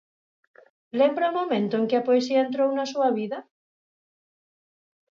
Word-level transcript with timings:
Lembra 0.99 1.31
o 1.31 1.35
momento 1.39 1.73
en 1.79 1.85
que 1.89 1.97
a 1.97 2.05
poesía 2.07 2.41
entrou 2.45 2.69
na 2.73 2.85
súa 2.93 3.09
vida? 3.19 3.39